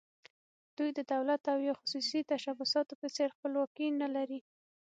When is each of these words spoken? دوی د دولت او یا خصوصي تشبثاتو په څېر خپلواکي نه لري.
دوی 0.77 0.89
د 0.97 0.99
دولت 1.13 1.41
او 1.53 1.59
یا 1.67 1.73
خصوصي 1.79 2.19
تشبثاتو 2.31 2.93
په 3.01 3.07
څېر 3.15 3.29
خپلواکي 3.35 3.87
نه 4.01 4.07
لري. 4.15 4.39